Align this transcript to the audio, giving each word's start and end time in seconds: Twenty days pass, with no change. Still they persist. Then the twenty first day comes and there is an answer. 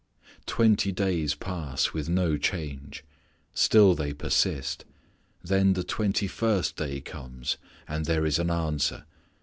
Twenty 0.47 0.91
days 0.91 1.35
pass, 1.35 1.93
with 1.93 2.09
no 2.09 2.35
change. 2.35 3.05
Still 3.53 3.93
they 3.93 4.13
persist. 4.13 4.83
Then 5.43 5.73
the 5.73 5.83
twenty 5.83 6.25
first 6.25 6.75
day 6.75 7.01
comes 7.01 7.57
and 7.87 8.05
there 8.07 8.25
is 8.25 8.39
an 8.39 8.49
answer. 8.49 9.05